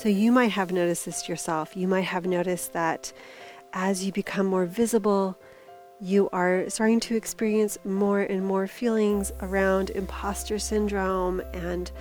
So 0.00 0.08
you 0.08 0.32
might 0.32 0.52
have 0.52 0.72
noticed 0.72 1.04
this 1.04 1.28
yourself. 1.28 1.76
You 1.76 1.86
might 1.86 2.06
have 2.06 2.24
noticed 2.24 2.72
that 2.72 3.12
as 3.74 4.02
you 4.02 4.12
become 4.12 4.46
more 4.46 4.64
visible, 4.64 5.38
you 6.00 6.30
are 6.32 6.70
starting 6.70 7.00
to 7.00 7.16
experience 7.16 7.76
more 7.84 8.22
and 8.22 8.42
more 8.42 8.66
feelings 8.66 9.30
around 9.42 9.90
imposter 9.90 10.58
syndrome 10.58 11.42
and 11.52 11.92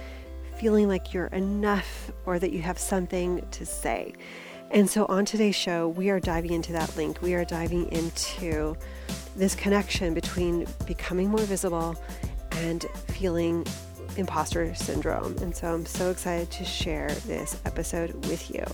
feeling 0.58 0.88
like 0.88 1.14
you're 1.14 1.26
enough 1.26 2.10
or 2.26 2.40
that 2.40 2.54
you 2.54 2.62
have 2.62 2.80
something 2.80 3.46
to 3.52 3.66
say. 3.66 4.14
And 4.72 4.90
so 4.90 5.06
on 5.08 5.26
today's 5.26 5.58
show, 5.58 5.90
we 5.90 6.10
are 6.10 6.22
diving 6.22 6.54
into 6.54 6.72
that 6.72 6.96
link. 6.96 7.22
We 7.22 7.34
are 7.34 7.44
diving 7.44 7.92
into 7.92 8.78
this 9.36 9.56
connection 9.56 10.14
between 10.14 10.66
becoming 10.86 11.28
more 11.28 11.42
visible 11.42 12.02
and 12.52 12.84
feeling 13.08 13.66
imposter 14.18 14.74
syndrome. 14.76 15.38
And 15.38 15.56
so 15.56 15.74
I'm 15.74 15.86
so 15.86 16.12
excited 16.12 16.50
to 16.52 16.66
share 16.66 17.10
this 17.28 17.60
episode 17.66 18.14
with 18.28 18.50
you. 18.54 18.66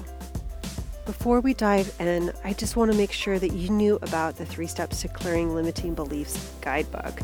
Before 1.06 1.40
we 1.40 1.54
dive 1.54 1.94
in, 2.00 2.34
I 2.44 2.54
just 2.54 2.76
want 2.76 2.92
to 2.92 2.98
make 2.98 3.12
sure 3.12 3.38
that 3.38 3.52
you 3.52 3.70
knew 3.70 4.00
about 4.02 4.38
the 4.38 4.46
three 4.46 4.66
steps 4.66 5.02
to 5.02 5.08
clearing 5.08 5.54
limiting 5.54 5.94
beliefs 5.94 6.52
guidebook. 6.62 7.20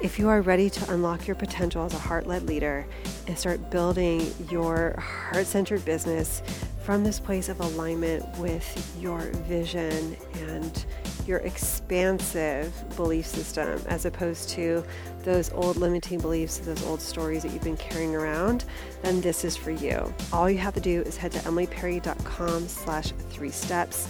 If 0.00 0.20
you 0.20 0.28
are 0.28 0.40
ready 0.42 0.70
to 0.70 0.92
unlock 0.92 1.26
your 1.26 1.34
potential 1.34 1.84
as 1.84 1.92
a 1.92 1.98
heart 1.98 2.28
led 2.28 2.44
leader 2.44 2.86
and 3.26 3.36
start 3.36 3.70
building 3.70 4.32
your 4.48 4.92
heart 5.00 5.46
centered 5.46 5.84
business 5.84 6.42
from 6.84 7.02
this 7.02 7.18
place 7.18 7.48
of 7.48 7.58
alignment 7.58 8.24
with 8.38 8.96
your 9.00 9.18
vision 9.48 10.16
and 10.34 10.86
your 11.28 11.38
expansive 11.40 12.72
belief 12.96 13.26
system 13.26 13.80
as 13.86 14.06
opposed 14.06 14.48
to 14.50 14.82
those 15.22 15.52
old 15.52 15.76
limiting 15.76 16.18
beliefs, 16.18 16.58
those 16.58 16.84
old 16.86 17.00
stories 17.00 17.42
that 17.42 17.52
you've 17.52 17.62
been 17.62 17.76
carrying 17.76 18.16
around, 18.16 18.64
then 19.02 19.20
this 19.20 19.44
is 19.44 19.56
for 19.56 19.70
you. 19.70 20.12
All 20.32 20.50
you 20.50 20.58
have 20.58 20.74
to 20.74 20.80
do 20.80 21.02
is 21.02 21.16
head 21.16 21.32
to 21.32 21.38
emilyperry.com 21.40 22.66
slash 22.66 23.12
three 23.30 23.50
steps 23.50 24.08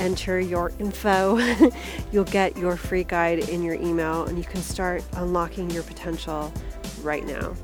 enter 0.00 0.40
your 0.40 0.72
info, 0.78 1.38
you'll 2.12 2.24
get 2.24 2.56
your 2.56 2.76
free 2.76 3.04
guide 3.04 3.38
in 3.50 3.62
your 3.62 3.74
email 3.74 4.24
and 4.24 4.38
you 4.38 4.44
can 4.44 4.62
start 4.62 5.04
unlocking 5.16 5.70
your 5.70 5.82
potential 5.82 6.52
right 7.02 7.24
now. 7.26 7.54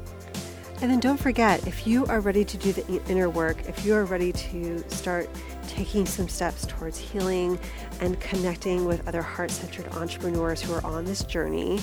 And 0.83 0.91
then 0.91 1.01
don't 1.01 1.19
forget, 1.19 1.67
if 1.67 1.87
you 1.87 2.05
are 2.07 2.20
ready 2.20 2.45
to 2.45 2.57
do 2.59 2.73
the 2.73 3.03
inner 3.09 3.31
work, 3.31 3.67
if 3.67 3.87
you 3.87 3.95
are 3.95 4.05
ready 4.05 4.31
to 4.33 4.84
start 4.91 5.31
taking 5.69 6.06
some 6.06 6.28
steps 6.28 6.67
towards 6.67 6.98
healing 6.98 7.59
and 8.00 8.19
connecting 8.20 8.84
with 8.84 9.06
other 9.06 9.22
heart 9.22 9.50
centered 9.50 9.89
entrepreneurs 9.95 10.61
who 10.62 10.73
are 10.75 10.84
on 10.84 11.05
this 11.05 11.25
journey, 11.25 11.81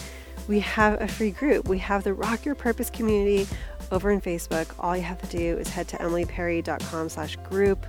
we 0.48 0.60
have 0.60 1.02
a 1.02 1.08
free 1.08 1.32
group. 1.32 1.68
We 1.68 1.78
have 1.80 2.04
the 2.04 2.14
Rock 2.14 2.46
Your 2.46 2.56
Purpose 2.56 2.90
community 2.90 3.48
over 3.92 4.12
in 4.12 4.20
Facebook. 4.20 4.74
All 4.80 4.96
you 4.96 5.04
have 5.04 5.22
to 5.22 5.38
do 5.38 5.58
is 5.58 5.70
head 5.70 5.88
to 5.90 5.98
emilyperry.com 5.98 7.10
slash 7.10 7.36
group, 7.38 7.86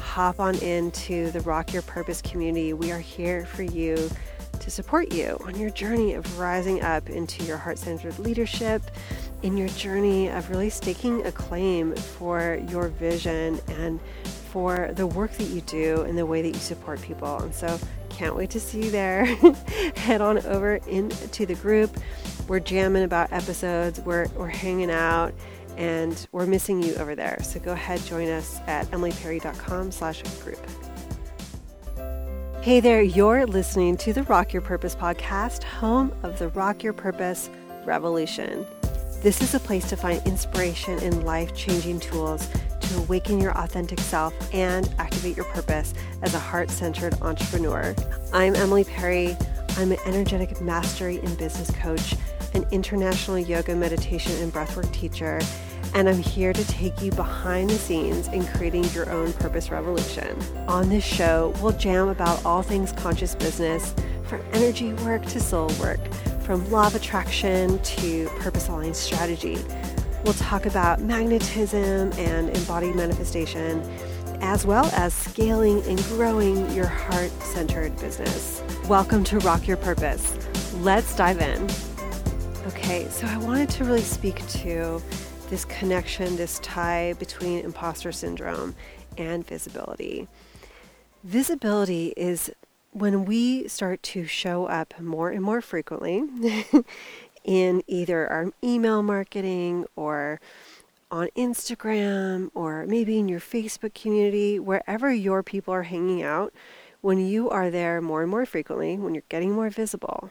hop 0.00 0.40
on 0.40 0.56
into 0.56 1.30
the 1.30 1.40
Rock 1.40 1.72
Your 1.72 1.82
Purpose 1.82 2.20
community. 2.20 2.72
We 2.72 2.92
are 2.92 2.98
here 2.98 3.46
for 3.46 3.62
you 3.62 4.10
to 4.58 4.70
support 4.70 5.12
you 5.12 5.38
on 5.44 5.58
your 5.58 5.70
journey 5.70 6.14
of 6.14 6.38
rising 6.38 6.82
up 6.82 7.08
into 7.08 7.44
your 7.44 7.56
heart 7.56 7.78
centered 7.78 8.18
leadership, 8.18 8.82
in 9.42 9.56
your 9.56 9.68
journey 9.68 10.28
of 10.28 10.50
really 10.50 10.68
staking 10.68 11.24
a 11.24 11.32
claim 11.32 11.94
for 11.94 12.60
your 12.68 12.88
vision 12.88 13.60
and 13.68 14.00
for 14.48 14.90
the 14.94 15.06
work 15.06 15.32
that 15.32 15.48
you 15.48 15.60
do 15.62 16.02
and 16.02 16.16
the 16.16 16.26
way 16.26 16.42
that 16.42 16.48
you 16.48 16.60
support 16.60 17.00
people. 17.02 17.38
And 17.38 17.54
so, 17.54 17.78
can't 18.18 18.34
wait 18.34 18.50
to 18.50 18.60
see 18.60 18.84
you 18.84 18.90
there. 18.90 19.24
Head 19.96 20.20
on 20.20 20.44
over 20.46 20.76
into 20.88 21.46
the 21.46 21.54
group. 21.54 21.96
We're 22.48 22.60
jamming 22.60 23.04
about 23.04 23.32
episodes, 23.32 24.00
we're, 24.00 24.26
we're 24.36 24.48
hanging 24.48 24.90
out, 24.90 25.34
and 25.76 26.26
we're 26.32 26.46
missing 26.46 26.82
you 26.82 26.94
over 26.96 27.14
there. 27.14 27.38
So 27.42 27.60
go 27.60 27.72
ahead, 27.72 28.02
join 28.04 28.28
us 28.28 28.58
at 28.66 28.86
emilyperry.com 28.90 29.92
slash 29.92 30.22
group. 30.42 30.58
Hey 32.60 32.80
there, 32.80 33.02
you're 33.02 33.46
listening 33.46 33.96
to 33.98 34.12
the 34.12 34.24
Rock 34.24 34.52
Your 34.52 34.62
Purpose 34.62 34.96
podcast, 34.96 35.62
home 35.62 36.12
of 36.24 36.38
the 36.38 36.48
Rock 36.48 36.82
Your 36.82 36.92
Purpose 36.92 37.48
Revolution. 37.84 38.66
This 39.20 39.42
is 39.42 39.52
a 39.52 39.58
place 39.58 39.88
to 39.88 39.96
find 39.96 40.24
inspiration 40.28 40.96
and 41.00 41.24
life 41.24 41.52
changing 41.52 41.98
tools 41.98 42.48
to 42.80 42.98
awaken 42.98 43.40
your 43.40 43.50
authentic 43.58 43.98
self 43.98 44.32
and 44.54 44.88
activate 44.98 45.36
your 45.36 45.46
purpose 45.46 45.92
as 46.22 46.34
a 46.34 46.38
heart 46.38 46.70
centered 46.70 47.20
entrepreneur. 47.20 47.96
I'm 48.32 48.54
Emily 48.54 48.84
Perry. 48.84 49.36
I'm 49.76 49.90
an 49.90 49.98
energetic 50.06 50.60
mastery 50.60 51.18
and 51.18 51.36
business 51.36 51.68
coach, 51.72 52.14
an 52.54 52.64
international 52.70 53.40
yoga, 53.40 53.74
meditation, 53.74 54.32
and 54.40 54.52
breathwork 54.52 54.92
teacher, 54.92 55.40
and 55.94 56.08
I'm 56.08 56.18
here 56.18 56.52
to 56.52 56.68
take 56.68 57.02
you 57.02 57.10
behind 57.10 57.70
the 57.70 57.74
scenes 57.74 58.28
in 58.28 58.46
creating 58.46 58.84
your 58.90 59.10
own 59.10 59.32
purpose 59.32 59.72
revolution. 59.72 60.38
On 60.68 60.88
this 60.88 61.04
show, 61.04 61.52
we'll 61.60 61.72
jam 61.72 62.06
about 62.08 62.44
all 62.44 62.62
things 62.62 62.92
conscious 62.92 63.34
business, 63.34 63.96
from 64.26 64.42
energy 64.52 64.92
work 64.92 65.26
to 65.26 65.40
soul 65.40 65.72
work, 65.80 66.00
from 66.48 66.70
law 66.70 66.86
of 66.86 66.94
attraction 66.94 67.78
to 67.80 68.26
purpose 68.38 68.68
aligned 68.68 68.96
strategy. 68.96 69.58
We'll 70.24 70.32
talk 70.32 70.64
about 70.64 70.98
magnetism 70.98 72.10
and 72.12 72.48
embodied 72.56 72.94
manifestation, 72.94 73.82
as 74.40 74.64
well 74.64 74.86
as 74.94 75.12
scaling 75.12 75.82
and 75.82 76.02
growing 76.04 76.72
your 76.72 76.86
heart 76.86 77.30
centered 77.42 77.94
business. 77.98 78.62
Welcome 78.88 79.24
to 79.24 79.38
Rock 79.40 79.68
Your 79.68 79.76
Purpose. 79.76 80.38
Let's 80.76 81.14
dive 81.14 81.38
in. 81.38 81.68
Okay, 82.68 83.06
so 83.10 83.26
I 83.26 83.36
wanted 83.36 83.68
to 83.68 83.84
really 83.84 84.00
speak 84.00 84.36
to 84.48 85.02
this 85.50 85.66
connection, 85.66 86.36
this 86.36 86.60
tie 86.60 87.12
between 87.18 87.58
imposter 87.58 88.10
syndrome 88.10 88.74
and 89.18 89.46
visibility. 89.46 90.26
Visibility 91.24 92.14
is 92.16 92.50
when 92.92 93.24
we 93.24 93.68
start 93.68 94.02
to 94.02 94.26
show 94.26 94.66
up 94.66 94.98
more 95.00 95.30
and 95.30 95.42
more 95.42 95.60
frequently 95.60 96.24
in 97.44 97.82
either 97.86 98.26
our 98.28 98.52
email 98.62 99.02
marketing 99.02 99.86
or 99.96 100.40
on 101.10 101.28
Instagram 101.36 102.50
or 102.54 102.86
maybe 102.86 103.18
in 103.18 103.28
your 103.28 103.40
Facebook 103.40 103.94
community, 103.94 104.58
wherever 104.58 105.12
your 105.12 105.42
people 105.42 105.72
are 105.72 105.84
hanging 105.84 106.22
out, 106.22 106.52
when 107.00 107.24
you 107.24 107.48
are 107.48 107.70
there 107.70 108.00
more 108.00 108.22
and 108.22 108.30
more 108.30 108.44
frequently, 108.44 108.96
when 108.98 109.14
you're 109.14 109.22
getting 109.28 109.52
more 109.52 109.70
visible, 109.70 110.30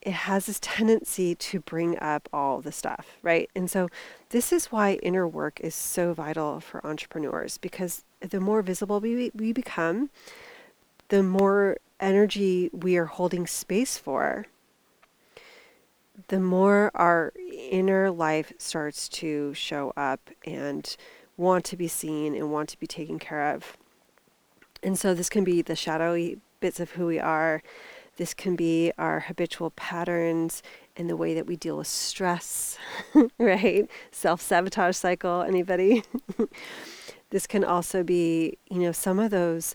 it 0.00 0.12
has 0.12 0.46
this 0.46 0.58
tendency 0.60 1.34
to 1.34 1.60
bring 1.60 1.98
up 1.98 2.28
all 2.32 2.60
the 2.60 2.72
stuff, 2.72 3.18
right? 3.22 3.50
And 3.54 3.70
so 3.70 3.88
this 4.30 4.52
is 4.52 4.66
why 4.66 4.94
inner 5.02 5.28
work 5.28 5.60
is 5.60 5.74
so 5.74 6.14
vital 6.14 6.60
for 6.60 6.84
entrepreneurs 6.86 7.58
because 7.58 8.04
the 8.20 8.40
more 8.40 8.62
visible 8.62 9.00
we, 9.00 9.30
we 9.34 9.52
become, 9.52 10.08
the 11.10 11.22
more 11.22 11.76
energy 12.00 12.70
we 12.72 12.96
are 12.96 13.06
holding 13.06 13.46
space 13.46 13.98
for 13.98 14.46
the 16.28 16.40
more 16.40 16.90
our 16.94 17.32
inner 17.52 18.10
life 18.10 18.52
starts 18.58 19.08
to 19.08 19.52
show 19.54 19.92
up 19.96 20.30
and 20.44 20.96
want 21.36 21.64
to 21.64 21.76
be 21.76 21.88
seen 21.88 22.34
and 22.34 22.52
want 22.52 22.68
to 22.68 22.78
be 22.78 22.86
taken 22.86 23.18
care 23.18 23.52
of. 23.54 23.76
And 24.82 24.98
so 24.98 25.14
this 25.14 25.28
can 25.28 25.44
be 25.44 25.62
the 25.62 25.76
shadowy 25.76 26.38
bits 26.60 26.80
of 26.80 26.92
who 26.92 27.06
we 27.06 27.18
are. 27.18 27.62
This 28.16 28.34
can 28.34 28.54
be 28.54 28.92
our 28.98 29.20
habitual 29.20 29.70
patterns 29.70 30.62
and 30.96 31.08
the 31.08 31.16
way 31.16 31.34
that 31.34 31.46
we 31.46 31.56
deal 31.56 31.78
with 31.78 31.86
stress, 31.86 32.76
right? 33.38 33.88
Self 34.10 34.40
sabotage 34.40 34.96
cycle, 34.96 35.42
anybody? 35.42 36.04
this 37.30 37.46
can 37.46 37.64
also 37.64 38.02
be, 38.02 38.58
you 38.70 38.78
know, 38.78 38.92
some 38.92 39.18
of 39.18 39.30
those 39.30 39.74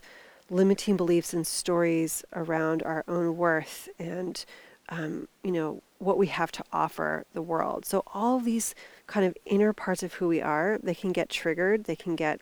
limiting 0.50 0.96
beliefs 0.96 1.32
and 1.32 1.46
stories 1.46 2.24
around 2.32 2.82
our 2.82 3.04
own 3.08 3.36
worth 3.36 3.88
and, 3.98 4.44
um, 4.88 5.28
you 5.42 5.52
know, 5.52 5.82
what 5.98 6.18
we 6.18 6.26
have 6.28 6.52
to 6.52 6.64
offer 6.72 7.24
the 7.32 7.42
world. 7.42 7.84
So 7.84 8.02
all 8.12 8.38
these 8.38 8.74
kind 9.06 9.26
of 9.26 9.36
inner 9.44 9.72
parts 9.72 10.02
of 10.02 10.14
who 10.14 10.28
we 10.28 10.40
are, 10.40 10.78
they 10.82 10.94
can 10.94 11.12
get 11.12 11.28
triggered, 11.28 11.84
they 11.84 11.96
can 11.96 12.16
get 12.16 12.40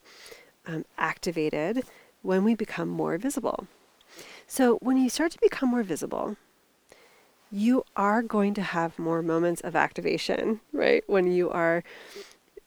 um, 0.67 0.85
activated 0.99 1.85
when 2.23 2.45
we 2.45 2.55
become 2.55 2.89
more 2.89 3.17
visible. 3.19 3.67
So 4.47 4.77
when 4.77 4.97
you 4.97 5.09
start 5.09 5.33
to 5.33 5.39
become 5.41 5.71
more 5.71 5.83
visible, 5.83 6.37
you 7.51 7.85
are 7.97 8.23
going 8.23 8.55
to 8.55 8.63
have 8.63 8.99
more 8.99 9.23
moments 9.23 9.61
of 9.61 9.77
activation, 9.77 10.61
right? 10.73 11.05
When 11.07 11.31
you 11.31 11.51
are 11.51 11.85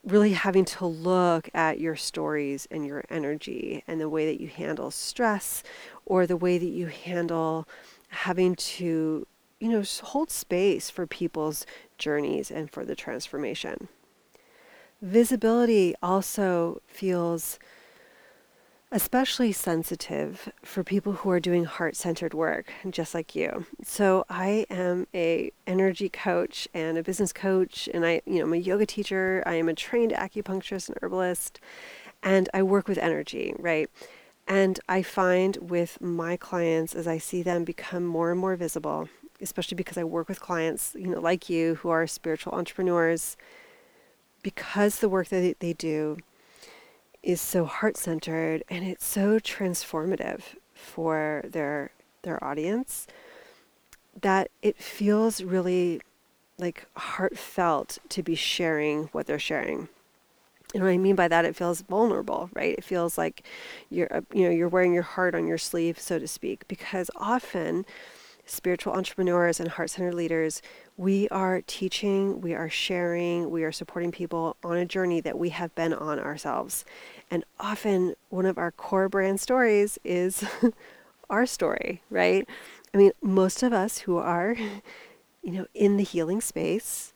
really 0.07 0.33
having 0.33 0.65
to 0.65 0.85
look 0.85 1.49
at 1.53 1.79
your 1.79 1.95
stories 1.95 2.67
and 2.71 2.85
your 2.85 3.03
energy 3.09 3.83
and 3.87 3.99
the 3.99 4.09
way 4.09 4.25
that 4.25 4.41
you 4.41 4.47
handle 4.47 4.89
stress 4.89 5.63
or 6.05 6.25
the 6.25 6.37
way 6.37 6.57
that 6.57 6.65
you 6.65 6.87
handle 6.87 7.67
having 8.09 8.55
to 8.55 9.27
you 9.59 9.69
know, 9.69 9.83
hold 10.03 10.29
space 10.29 10.89
for 10.89 11.07
people's 11.07 11.65
journeys 11.97 12.51
and 12.51 12.71
for 12.71 12.85
the 12.85 12.95
transformation. 12.95 13.87
Visibility 15.01 15.95
also 16.01 16.81
feels 16.87 17.59
especially 18.91 19.51
sensitive 19.51 20.49
for 20.63 20.83
people 20.83 21.11
who 21.13 21.29
are 21.29 21.41
doing 21.41 21.65
heart-centered 21.65 22.33
work 22.33 22.71
just 22.89 23.13
like 23.13 23.35
you. 23.35 23.65
So 23.83 24.25
I 24.29 24.65
am 24.69 25.07
a 25.13 25.51
energy 25.65 26.07
coach 26.07 26.69
and 26.73 26.97
a 26.97 27.03
business 27.03 27.33
coach 27.33 27.89
and 27.93 28.05
I 28.05 28.21
you 28.25 28.39
know 28.39 28.45
I'm 28.45 28.53
a 28.53 28.57
yoga 28.57 28.85
teacher, 28.85 29.43
I 29.45 29.55
am 29.55 29.67
a 29.67 29.73
trained 29.73 30.13
acupuncturist 30.13 30.87
and 30.87 30.97
herbalist 31.01 31.59
and 32.23 32.47
I 32.53 32.63
work 32.63 32.87
with 32.87 32.97
energy, 32.97 33.53
right? 33.59 33.89
And 34.47 34.79
I 34.87 35.03
find 35.03 35.57
with 35.57 35.99
my 35.99 36.37
clients 36.37 36.95
as 36.95 37.07
I 37.07 37.17
see 37.17 37.43
them 37.43 37.65
become 37.65 38.05
more 38.05 38.31
and 38.31 38.39
more 38.39 38.55
visible, 38.55 39.09
especially 39.41 39.75
because 39.75 39.97
I 39.97 40.05
work 40.05 40.29
with 40.29 40.39
clients, 40.39 40.95
you 40.97 41.07
know, 41.07 41.19
like 41.19 41.49
you 41.49 41.75
who 41.75 41.89
are 41.89 42.07
spiritual 42.07 42.53
entrepreneurs 42.53 43.35
because 44.43 44.99
the 44.99 45.09
work 45.09 45.27
that 45.27 45.59
they 45.59 45.73
do 45.73 46.17
is 47.27 47.41
so 47.41 47.65
heart-centered 47.65 48.63
and 48.69 48.85
it's 48.85 49.05
so 49.05 49.37
transformative 49.37 50.41
for 50.73 51.43
their 51.43 51.91
their 52.21 52.41
audience 52.41 53.05
that 54.21 54.49
it 54.61 54.77
feels 54.77 55.43
really 55.43 55.99
like 56.57 56.85
heartfelt 56.95 57.97
to 58.07 58.23
be 58.23 58.33
sharing 58.33 59.03
what 59.07 59.27
they're 59.27 59.37
sharing. 59.37 59.89
And 60.73 60.83
what 60.83 60.89
I 60.89 60.97
mean 60.97 61.15
by 61.15 61.27
that, 61.27 61.43
it 61.45 61.55
feels 61.55 61.81
vulnerable, 61.81 62.49
right? 62.53 62.77
It 62.77 62.83
feels 62.83 63.17
like 63.17 63.43
you're, 63.89 64.11
uh, 64.11 64.21
you 64.33 64.43
know, 64.43 64.49
you're 64.49 64.69
wearing 64.69 64.93
your 64.93 65.03
heart 65.03 65.35
on 65.35 65.47
your 65.47 65.57
sleeve, 65.57 65.99
so 65.99 66.19
to 66.19 66.27
speak, 66.27 66.67
because 66.67 67.11
often 67.17 67.85
spiritual 68.45 68.93
entrepreneurs 68.93 69.59
and 69.59 69.69
heart-centered 69.69 70.15
leaders, 70.15 70.61
we 70.97 71.29
are 71.29 71.61
teaching, 71.61 72.41
we 72.41 72.55
are 72.55 72.69
sharing, 72.69 73.51
we 73.51 73.63
are 73.63 73.71
supporting 73.71 74.11
people 74.11 74.57
on 74.63 74.77
a 74.77 74.85
journey 74.85 75.21
that 75.21 75.37
we 75.37 75.49
have 75.49 75.73
been 75.75 75.93
on 75.93 76.19
ourselves. 76.19 76.83
And 77.29 77.45
often 77.59 78.15
one 78.29 78.47
of 78.47 78.57
our 78.57 78.71
core 78.71 79.07
brand 79.07 79.39
stories 79.39 79.99
is 80.03 80.43
our 81.29 81.45
story, 81.45 82.01
right? 82.09 82.47
I 82.93 82.97
mean, 82.97 83.11
most 83.21 83.61
of 83.61 83.73
us 83.73 83.99
who 83.99 84.17
are, 84.17 84.55
you 85.43 85.51
know, 85.51 85.67
in 85.75 85.97
the 85.97 86.03
healing 86.03 86.41
space 86.41 87.13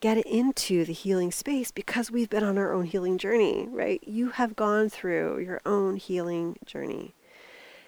get 0.00 0.18
into 0.26 0.84
the 0.84 0.92
healing 0.92 1.30
space 1.30 1.70
because 1.70 2.10
we've 2.10 2.28
been 2.28 2.44
on 2.44 2.58
our 2.58 2.72
own 2.72 2.84
healing 2.84 3.16
journey, 3.16 3.68
right? 3.70 4.02
You 4.06 4.30
have 4.30 4.56
gone 4.56 4.90
through 4.90 5.38
your 5.38 5.60
own 5.64 5.96
healing 5.96 6.58
journey. 6.66 7.14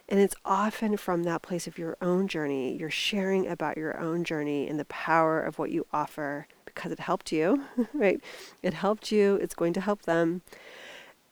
And 0.09 0.21
it's 0.21 0.37
often 0.45 0.97
from 0.97 1.25
that 1.25 1.43
place 1.43 1.67
of 1.67 1.79
your 1.79 1.97
own 2.01 2.29
journey, 2.29 2.77
you're 2.77 2.91
sharing 2.91 3.47
about 3.49 3.77
your 3.77 3.99
own 3.99 4.23
journey 4.23 4.69
and 4.69 4.79
the 4.79 4.85
power 4.85 5.41
of 5.41 5.59
what 5.59 5.71
you 5.71 5.87
offer 5.93 6.47
because 6.65 6.93
it 6.93 7.01
helped 7.01 7.33
you, 7.33 7.65
right? 7.93 8.21
It 8.63 8.75
helped 8.75 9.11
you, 9.11 9.35
it's 9.37 9.55
going 9.55 9.73
to 9.73 9.81
help 9.81 10.03
them. 10.03 10.43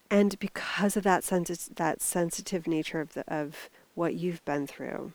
And 0.09 0.37
because 0.39 0.97
of 0.97 1.03
that 1.03 1.23
sensi- 1.23 1.73
that 1.75 2.01
sensitive 2.01 2.67
nature 2.67 2.99
of 2.99 3.13
the, 3.13 3.23
of 3.33 3.69
what 3.95 4.15
you've 4.15 4.43
been 4.43 4.67
through, 4.67 5.13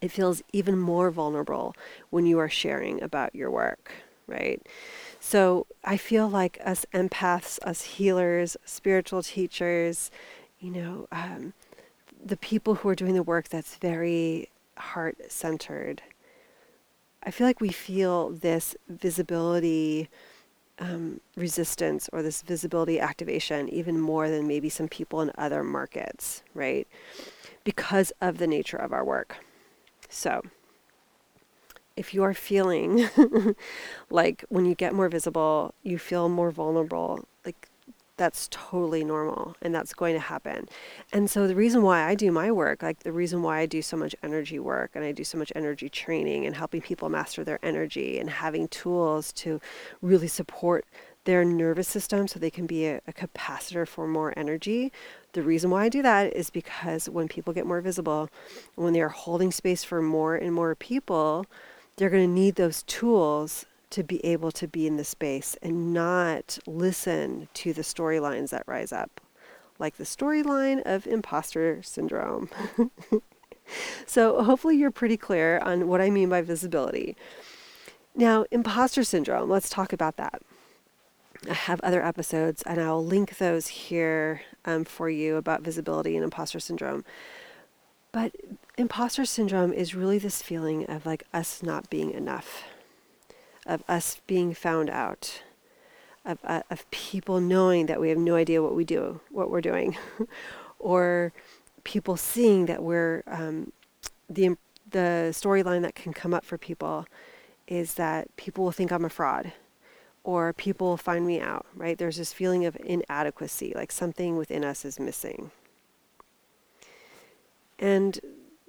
it 0.00 0.10
feels 0.10 0.42
even 0.52 0.78
more 0.78 1.10
vulnerable 1.10 1.74
when 2.10 2.26
you 2.26 2.38
are 2.38 2.48
sharing 2.48 3.02
about 3.02 3.34
your 3.34 3.50
work, 3.50 3.92
right? 4.26 4.60
So 5.20 5.66
I 5.84 5.96
feel 5.96 6.28
like 6.28 6.58
us 6.64 6.84
empaths, 6.92 7.58
us 7.62 7.82
healers, 7.82 8.56
spiritual 8.64 9.22
teachers, 9.22 10.10
you 10.60 10.70
know, 10.70 11.08
um, 11.10 11.54
the 12.24 12.36
people 12.36 12.76
who 12.76 12.88
are 12.88 12.94
doing 12.94 13.14
the 13.14 13.22
work 13.22 13.48
that's 13.48 13.76
very 13.76 14.48
heart 14.76 15.16
centered, 15.30 16.02
I 17.22 17.30
feel 17.30 17.46
like 17.46 17.60
we 17.60 17.70
feel 17.70 18.30
this 18.30 18.76
visibility 18.88 20.08
um, 20.78 21.20
resistance 21.36 22.08
or 22.12 22.22
this 22.22 22.42
visibility 22.42 22.98
activation 22.98 23.68
even 23.68 24.00
more 24.00 24.28
than 24.28 24.48
maybe 24.48 24.68
some 24.68 24.88
people 24.88 25.20
in 25.20 25.30
other 25.38 25.62
markets, 25.62 26.42
right? 26.54 26.88
Because 27.62 28.12
of 28.20 28.38
the 28.38 28.46
nature 28.46 28.76
of 28.76 28.92
our 28.92 29.04
work. 29.04 29.36
So, 30.08 30.42
if 31.96 32.12
you 32.12 32.24
are 32.24 32.34
feeling 32.34 33.08
like 34.10 34.44
when 34.48 34.64
you 34.64 34.74
get 34.74 34.94
more 34.94 35.08
visible, 35.08 35.74
you 35.82 35.98
feel 35.98 36.28
more 36.28 36.50
vulnerable, 36.50 37.26
like 37.44 37.68
that's 38.16 38.48
totally 38.50 39.04
normal 39.04 39.56
and 39.60 39.74
that's 39.74 39.92
going 39.92 40.14
to 40.14 40.20
happen. 40.20 40.68
And 41.12 41.28
so 41.28 41.46
the 41.46 41.56
reason 41.56 41.82
why 41.82 42.04
I 42.04 42.14
do 42.14 42.30
my 42.30 42.52
work, 42.52 42.82
like 42.82 43.00
the 43.00 43.12
reason 43.12 43.42
why 43.42 43.60
I 43.60 43.66
do 43.66 43.82
so 43.82 43.96
much 43.96 44.14
energy 44.22 44.58
work 44.58 44.92
and 44.94 45.04
I 45.04 45.12
do 45.12 45.24
so 45.24 45.36
much 45.36 45.52
energy 45.56 45.88
training 45.88 46.46
and 46.46 46.54
helping 46.54 46.80
people 46.80 47.08
master 47.08 47.42
their 47.42 47.58
energy 47.62 48.18
and 48.18 48.30
having 48.30 48.68
tools 48.68 49.32
to 49.32 49.60
really 50.00 50.28
support 50.28 50.84
their 51.24 51.44
nervous 51.44 51.88
system 51.88 52.28
so 52.28 52.38
they 52.38 52.50
can 52.50 52.66
be 52.66 52.86
a, 52.86 53.00
a 53.08 53.12
capacitor 53.12 53.88
for 53.88 54.06
more 54.06 54.32
energy. 54.36 54.92
The 55.32 55.42
reason 55.42 55.70
why 55.70 55.84
I 55.84 55.88
do 55.88 56.02
that 56.02 56.32
is 56.34 56.50
because 56.50 57.08
when 57.08 57.28
people 57.28 57.52
get 57.52 57.66
more 57.66 57.80
visible, 57.80 58.28
when 58.76 58.92
they 58.92 59.00
are 59.00 59.08
holding 59.08 59.50
space 59.50 59.82
for 59.82 60.02
more 60.02 60.36
and 60.36 60.54
more 60.54 60.74
people, 60.74 61.46
they're 61.96 62.10
going 62.10 62.28
to 62.28 62.32
need 62.32 62.56
those 62.56 62.82
tools 62.84 63.66
to 63.94 64.02
be 64.02 64.24
able 64.26 64.50
to 64.50 64.66
be 64.66 64.88
in 64.88 64.96
the 64.96 65.04
space 65.04 65.56
and 65.62 65.94
not 65.94 66.58
listen 66.66 67.48
to 67.54 67.72
the 67.72 67.82
storylines 67.82 68.50
that 68.50 68.64
rise 68.66 68.92
up, 68.92 69.20
like 69.78 69.98
the 69.98 70.04
storyline 70.04 70.82
of 70.84 71.06
imposter 71.06 71.80
syndrome. 71.80 72.50
so, 74.06 74.42
hopefully, 74.42 74.76
you're 74.76 74.90
pretty 74.90 75.16
clear 75.16 75.60
on 75.60 75.86
what 75.86 76.00
I 76.00 76.10
mean 76.10 76.28
by 76.28 76.42
visibility. 76.42 77.16
Now, 78.16 78.46
imposter 78.50 79.04
syndrome, 79.04 79.48
let's 79.48 79.70
talk 79.70 79.92
about 79.92 80.16
that. 80.16 80.42
I 81.48 81.54
have 81.54 81.80
other 81.82 82.04
episodes, 82.04 82.62
and 82.62 82.80
I'll 82.80 83.04
link 83.04 83.38
those 83.38 83.68
here 83.68 84.40
um, 84.64 84.84
for 84.84 85.08
you 85.08 85.36
about 85.36 85.62
visibility 85.62 86.16
and 86.16 86.24
imposter 86.24 86.58
syndrome. 86.58 87.04
But 88.10 88.34
imposter 88.76 89.24
syndrome 89.24 89.72
is 89.72 89.94
really 89.94 90.18
this 90.18 90.42
feeling 90.42 90.84
of 90.86 91.06
like 91.06 91.22
us 91.32 91.62
not 91.62 91.88
being 91.90 92.10
enough 92.10 92.64
of 93.66 93.82
us 93.88 94.20
being 94.26 94.54
found 94.54 94.90
out, 94.90 95.42
of, 96.24 96.38
uh, 96.44 96.62
of 96.70 96.88
people 96.90 97.40
knowing 97.40 97.86
that 97.86 98.00
we 98.00 98.08
have 98.08 98.18
no 98.18 98.34
idea 98.34 98.62
what 98.62 98.74
we 98.74 98.84
do, 98.84 99.20
what 99.30 99.50
we're 99.50 99.60
doing, 99.60 99.96
or 100.78 101.32
people 101.84 102.16
seeing 102.16 102.66
that 102.66 102.82
we're 102.82 103.22
um, 103.26 103.72
the 104.28 104.56
the 104.90 105.30
storyline 105.32 105.82
that 105.82 105.94
can 105.94 106.12
come 106.12 106.32
up 106.32 106.44
for 106.44 106.56
people 106.56 107.06
is 107.66 107.94
that 107.94 108.34
people 108.36 108.64
will 108.64 108.72
think 108.72 108.92
I'm 108.92 109.04
a 109.04 109.08
fraud 109.08 109.52
or 110.22 110.52
people 110.52 110.88
will 110.88 110.96
find 110.96 111.26
me 111.26 111.40
out, 111.40 111.66
right? 111.74 111.98
There's 111.98 112.16
this 112.16 112.32
feeling 112.32 112.64
of 112.64 112.76
inadequacy, 112.82 113.72
like 113.74 113.92
something 113.92 114.36
within 114.36 114.64
us 114.64 114.84
is 114.84 114.98
missing. 114.98 115.50
And 117.78 118.18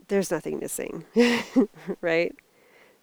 there's 0.08 0.32
nothing 0.32 0.60
missing, 0.60 1.06
right? 2.02 2.36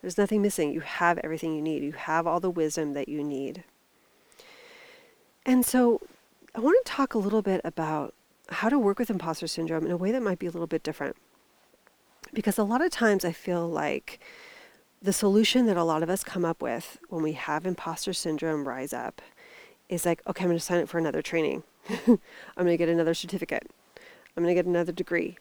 There's 0.02 0.18
nothing 0.18 0.42
missing. 0.42 0.72
You 0.72 0.80
have 0.80 1.18
everything 1.18 1.54
you 1.54 1.62
need. 1.62 1.82
You 1.82 1.92
have 1.92 2.26
all 2.26 2.40
the 2.40 2.50
wisdom 2.50 2.92
that 2.94 3.08
you 3.08 3.22
need. 3.22 3.64
And 5.46 5.64
so 5.64 6.00
I 6.54 6.60
want 6.60 6.84
to 6.84 6.92
talk 6.92 7.14
a 7.14 7.18
little 7.18 7.42
bit 7.42 7.60
about 7.64 8.14
how 8.48 8.68
to 8.68 8.78
work 8.78 8.98
with 8.98 9.10
imposter 9.10 9.46
syndrome 9.46 9.86
in 9.86 9.92
a 9.92 9.96
way 9.96 10.10
that 10.12 10.22
might 10.22 10.38
be 10.38 10.46
a 10.46 10.50
little 10.50 10.66
bit 10.66 10.82
different. 10.82 11.16
Because 12.34 12.58
a 12.58 12.64
lot 12.64 12.82
of 12.82 12.90
times 12.90 13.24
I 13.24 13.32
feel 13.32 13.68
like 13.68 14.20
the 15.00 15.12
solution 15.12 15.66
that 15.66 15.76
a 15.76 15.84
lot 15.84 16.02
of 16.02 16.10
us 16.10 16.22
come 16.22 16.44
up 16.44 16.62
with 16.62 16.98
when 17.08 17.22
we 17.22 17.32
have 17.32 17.64
imposter 17.64 18.12
syndrome 18.12 18.66
rise 18.66 18.92
up 18.92 19.22
is 19.88 20.04
like, 20.06 20.22
okay, 20.26 20.44
I'm 20.44 20.50
going 20.50 20.58
to 20.58 20.64
sign 20.64 20.82
up 20.82 20.88
for 20.88 20.98
another 20.98 21.22
training. 21.22 21.62
I'm 21.88 22.18
going 22.56 22.68
to 22.68 22.76
get 22.76 22.88
another 22.88 23.14
certificate. 23.14 23.68
I'm 24.36 24.42
going 24.42 24.54
to 24.54 24.58
get 24.58 24.66
another 24.66 24.92
degree. 24.92 25.36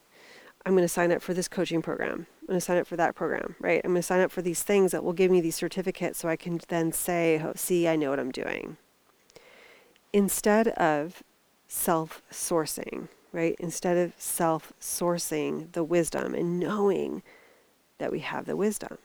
I'm 0.66 0.74
going 0.74 0.84
to 0.84 0.88
sign 0.88 1.12
up 1.12 1.22
for 1.22 1.34
this 1.34 1.48
coaching 1.48 1.82
program. 1.82 2.28
I'm 2.42 2.48
going 2.48 2.58
to 2.58 2.62
sign 2.62 2.78
up 2.78 2.88
for 2.88 2.96
that 2.98 3.16
program, 3.16 3.56
right? 3.60 3.82
I'm 3.84 3.92
going 3.92 4.02
to 4.02 4.04
sign 4.04 4.22
up 4.22 4.32
for 4.32 4.42
these 4.42 4.62
things 4.64 4.92
that 4.92 5.04
will 5.04 5.14
give 5.14 5.32
me 5.32 5.42
these 5.42 5.56
certificates 5.56 6.20
so 6.20 6.30
I 6.30 6.36
can 6.36 6.60
then 6.68 6.92
say, 6.92 7.42
oh, 7.44 7.54
see, 7.56 7.88
I 7.88 7.96
know 7.96 8.12
what 8.12 8.20
I'm 8.20 8.32
doing. 8.32 8.78
Instead 10.14 10.70
of 10.70 11.24
self 11.68 12.22
sourcing, 12.32 13.08
right? 13.32 13.56
Instead 13.60 13.98
of 13.98 14.14
self 14.18 14.74
sourcing 14.80 15.72
the 15.72 15.84
wisdom 15.84 16.36
and 16.36 16.60
knowing 16.60 17.24
that 17.98 18.12
we 18.12 18.20
have 18.20 18.46
the 18.46 18.58
wisdom. 18.58 18.98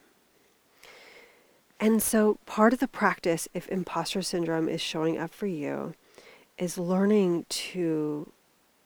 And 1.79 2.03
so, 2.03 2.39
part 2.47 2.73
of 2.73 2.81
the 2.81 2.89
practice, 2.89 3.49
if 3.53 3.69
imposter 3.69 4.23
syndrome 4.23 4.69
is 4.69 4.81
showing 4.81 5.19
up 5.19 5.33
for 5.33 5.47
you, 5.47 5.95
is 6.59 6.79
learning 6.79 7.45
to 7.49 8.33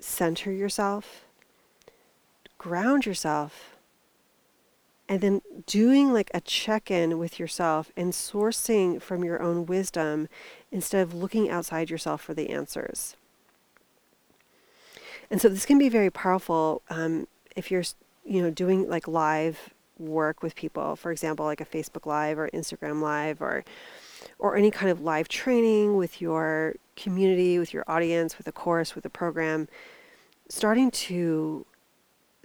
center 0.01 0.53
yourself 0.53 1.25
ground 2.61 3.07
yourself 3.07 3.75
and 5.09 5.23
then 5.23 5.41
doing 5.65 6.13
like 6.13 6.31
a 6.35 6.43
check 6.43 6.91
in 6.91 7.19
with 7.19 7.39
yourself 7.39 7.91
and 7.97 8.13
sourcing 8.13 9.01
from 9.01 9.25
your 9.25 9.43
own 9.43 9.65
wisdom 9.65 10.29
instead 10.71 11.01
of 11.01 11.15
looking 11.15 11.49
outside 11.49 11.89
yourself 11.89 12.21
for 12.21 12.35
the 12.35 12.51
answers. 12.51 13.17
And 15.31 15.41
so 15.41 15.49
this 15.49 15.65
can 15.65 15.79
be 15.79 15.89
very 15.89 16.11
powerful 16.11 16.83
um, 16.91 17.27
if 17.57 17.71
you're, 17.71 17.85
you 18.27 18.43
know, 18.43 18.51
doing 18.51 18.91
like 18.91 19.09
live 19.09 19.71
work 19.99 20.43
with 20.43 20.55
people, 20.55 20.97
for 20.97 21.11
example, 21.11 21.47
like 21.47 21.63
a 21.63 21.67
Facebook 21.67 22.05
Live 22.05 22.39
or 22.39 22.51
Instagram 22.51 23.01
Live 23.01 23.41
or 23.41 23.65
or 24.39 24.55
any 24.55 24.71
kind 24.71 24.91
of 24.91 25.01
live 25.01 25.29
training 25.29 25.97
with 25.97 26.21
your 26.21 26.75
community, 26.95 27.59
with 27.59 27.73
your 27.73 27.85
audience, 27.89 28.37
with 28.37 28.47
a 28.47 28.53
course, 28.53 28.95
with 28.95 29.07
a 29.07 29.11
program 29.11 29.67
starting 30.51 30.91
to 30.91 31.65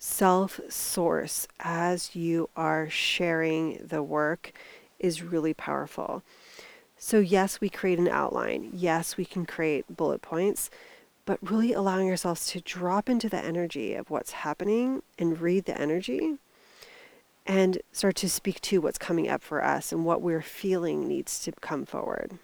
self 0.06 0.60
source 0.70 1.48
as 1.60 2.16
you 2.16 2.48
are 2.56 2.88
sharing 2.90 3.78
the 3.84 4.04
work 4.04 4.54
is 5.00 5.24
really 5.24 5.54
powerful. 5.54 6.22
So, 6.96 7.20
yes, 7.20 7.60
we 7.60 7.70
create 7.70 7.98
an 8.00 8.08
outline. 8.08 8.70
Yes, 8.72 9.18
we 9.18 9.26
can 9.26 9.46
create 9.46 9.98
bullet 9.98 10.22
points, 10.22 10.70
but 11.26 11.40
really 11.42 11.74
allowing 11.74 12.10
ourselves 12.10 12.46
to 12.48 12.62
drop 12.62 13.10
into 13.10 13.28
the 13.28 13.44
energy 13.44 13.96
of 13.96 14.10
what's 14.10 14.32
happening 14.32 15.02
and 15.18 15.42
read 15.42 15.66
the 15.66 15.80
energy 15.80 16.38
and 17.46 17.80
start 17.92 18.16
to 18.18 18.30
speak 18.30 18.62
to 18.62 18.80
what's 18.80 18.98
coming 19.00 19.28
up 19.28 19.42
for 19.42 19.64
us 19.64 19.92
and 19.92 20.06
what 20.06 20.22
we're 20.22 20.42
feeling 20.42 21.08
needs 21.08 21.44
to 21.44 21.52
come 21.62 21.86
forward. 21.86 22.38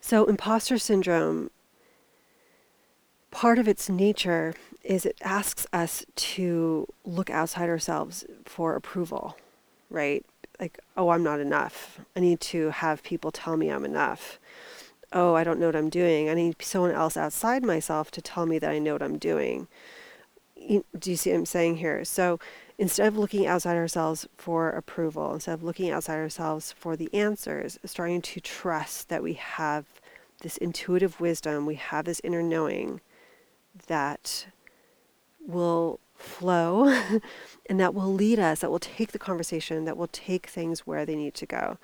So, 0.00 0.24
imposter 0.24 0.78
syndrome, 0.78 1.50
part 3.40 3.58
of 3.58 3.66
its 3.66 3.88
nature 3.88 4.52
is 4.84 5.06
it 5.06 5.16
asks 5.22 5.66
us 5.72 6.04
to 6.14 6.86
look 7.06 7.30
outside 7.30 7.70
ourselves 7.70 8.22
for 8.44 8.76
approval, 8.76 9.34
right? 9.88 10.26
Like, 10.60 10.78
oh, 10.94 11.08
I'm 11.08 11.22
not 11.22 11.40
enough. 11.40 12.00
I 12.14 12.20
need 12.20 12.38
to 12.52 12.68
have 12.68 13.02
people 13.02 13.32
tell 13.32 13.56
me 13.56 13.70
I'm 13.70 13.86
enough. 13.86 14.38
Oh, 15.10 15.34
I 15.34 15.42
don't 15.42 15.58
know 15.58 15.64
what 15.64 15.74
I'm 15.74 15.88
doing. 15.88 16.28
I 16.28 16.34
need 16.34 16.56
someone 16.60 16.90
else 16.90 17.16
outside 17.16 17.64
myself 17.64 18.10
to 18.10 18.20
tell 18.20 18.44
me 18.44 18.58
that 18.58 18.70
I 18.70 18.78
know 18.78 18.92
what 18.92 19.02
I'm 19.02 19.16
doing. 19.16 19.68
Do 20.58 21.10
you 21.10 21.16
see 21.16 21.30
what 21.30 21.38
I'm 21.38 21.46
saying 21.46 21.76
here? 21.76 22.04
So, 22.04 22.38
instead 22.76 23.08
of 23.08 23.16
looking 23.16 23.46
outside 23.46 23.78
ourselves 23.78 24.28
for 24.36 24.68
approval, 24.68 25.32
instead 25.32 25.54
of 25.54 25.62
looking 25.62 25.90
outside 25.90 26.18
ourselves 26.18 26.72
for 26.72 26.94
the 26.94 27.08
answers, 27.14 27.78
starting 27.86 28.20
to 28.20 28.40
trust 28.40 29.08
that 29.08 29.22
we 29.22 29.32
have 29.32 29.86
this 30.42 30.58
intuitive 30.58 31.22
wisdom, 31.22 31.64
we 31.64 31.76
have 31.76 32.04
this 32.04 32.20
inner 32.22 32.42
knowing 32.42 33.00
that 33.86 34.46
will 35.46 36.00
flow 36.16 36.86
and 37.68 37.80
that 37.80 37.94
will 37.94 38.12
lead 38.12 38.38
us, 38.38 38.60
that 38.60 38.70
will 38.70 38.78
take 38.78 39.12
the 39.12 39.18
conversation, 39.18 39.84
that 39.84 39.96
will 39.96 40.08
take 40.08 40.46
things 40.46 40.86
where 40.86 41.06
they 41.06 41.16
need 41.16 41.34
to 41.34 41.46
go. 41.46 41.78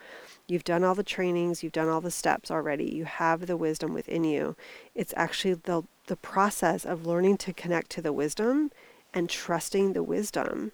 You've 0.47 0.65
done 0.65 0.85
all 0.85 0.95
the 0.95 1.03
trainings, 1.03 1.63
you've 1.63 1.73
done 1.73 1.89
all 1.89 2.01
the 2.01 2.11
steps 2.11 2.51
already, 2.51 2.85
you 2.85 3.05
have 3.05 3.47
the 3.47 3.57
wisdom 3.57 3.93
within 3.93 4.25
you. 4.25 4.57
It's 4.95 5.15
actually 5.17 5.55
the, 5.55 5.83
the 6.07 6.17
process 6.17 6.85
of 6.85 7.07
learning 7.07 7.39
to 7.39 7.53
connect 7.53 7.91
to 7.93 8.03
the 8.03 8.13
wisdom 8.13 8.71
and 9.13 9.29
trusting 9.29 9.93
the 9.93 10.03
wisdom 10.03 10.73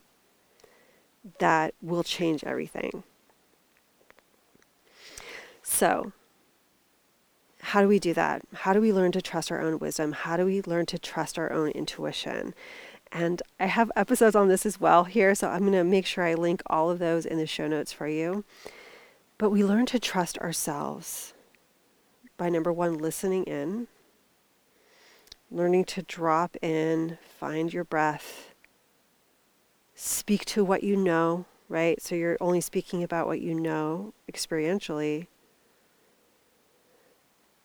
that 1.39 1.75
will 1.81 2.03
change 2.03 2.43
everything. 2.45 3.05
So, 5.63 6.13
how 7.67 7.81
do 7.81 7.87
we 7.87 8.01
do 8.01 8.13
that? 8.15 8.43
How 8.53 8.73
do 8.73 8.81
we 8.81 8.93
learn 8.93 9.13
to 9.13 9.23
trust 9.23 9.53
our 9.53 9.61
own 9.61 9.79
wisdom? 9.79 10.13
How 10.13 10.37
do 10.37 10.45
we 10.45 10.63
learn 10.63 10.85
to 10.87 10.99
trust 10.99 11.39
our 11.39 11.53
own 11.53 11.71
intuition? 11.71 12.55
And 13.13 13.41
I 13.61 13.67
have 13.67 13.93
episodes 13.95 14.35
on 14.35 14.49
this 14.49 14.67
as 14.67 14.81
well 14.81 15.05
here, 15.05 15.33
so 15.37 15.49
I'm 15.49 15.61
going 15.61 15.73
to 15.73 15.85
make 15.85 16.05
sure 16.05 16.25
I 16.25 16.35
link 16.35 16.61
all 16.67 16.91
of 16.91 16.99
those 16.99 17.25
in 17.25 17.39
the 17.39 17.47
show 17.47 17.69
notes 17.69 17.93
for 17.93 18.09
you. 18.09 18.45
But 19.39 19.51
we 19.51 19.63
learn 19.63 19.87
to 19.87 20.01
trust 20.01 20.39
ourselves 20.39 21.35
by 22.37 22.49
number 22.49 22.73
one, 22.73 22.99
listening 22.99 23.45
in, 23.45 23.87
learning 25.49 25.85
to 25.85 26.03
drop 26.03 26.57
in, 26.63 27.19
find 27.39 27.73
your 27.73 27.85
breath, 27.85 28.55
speak 29.95 30.45
to 30.47 30.65
what 30.65 30.83
you 30.83 30.97
know, 30.97 31.45
right? 31.69 32.03
So 32.03 32.17
you're 32.17 32.39
only 32.41 32.61
speaking 32.61 33.05
about 33.05 33.29
what 33.29 33.41
you 33.41 33.55
know 33.55 34.15
experientially. 34.31 35.29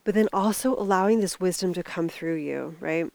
But 0.08 0.16
then 0.16 0.30
also 0.32 0.74
allowing 0.74 1.20
this 1.20 1.38
wisdom 1.38 1.74
to 1.74 1.84
come 1.84 2.08
through 2.08 2.36
you, 2.36 2.78
right? 2.80 3.12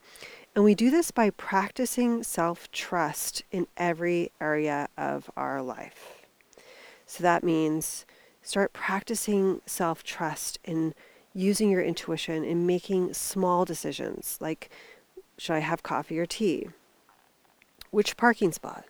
And 0.53 0.63
we 0.63 0.75
do 0.75 0.91
this 0.91 1.09
by 1.09 1.31
practicing 1.31 2.21
self 2.21 2.71
trust 2.71 3.41
in 3.49 3.65
every 3.77 4.31
area 4.39 4.87
of 4.95 5.27
our 5.35 5.63
life. 5.63 6.21
So 7.07 7.23
that 7.23 7.43
means 7.43 8.05
start 8.43 8.73
practicing 8.73 9.61
self 9.65 10.03
trust 10.03 10.59
in 10.63 10.93
using 11.33 11.71
your 11.71 11.81
intuition 11.81 12.43
in 12.43 12.67
making 12.67 13.15
small 13.15 13.65
decisions 13.65 14.37
like 14.39 14.69
should 15.39 15.53
I 15.53 15.61
have 15.61 15.81
coffee 15.81 16.19
or 16.19 16.27
tea? 16.27 16.67
Which 17.89 18.17
parking 18.17 18.51
spot? 18.51 18.85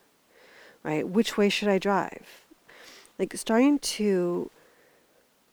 right? 0.83 1.07
Which 1.07 1.37
way 1.37 1.47
should 1.47 1.69
I 1.69 1.79
drive? 1.79 2.43
Like 3.17 3.37
starting 3.37 3.79
to 3.79 4.51